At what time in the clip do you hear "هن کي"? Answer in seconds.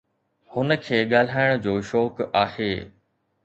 0.53-1.01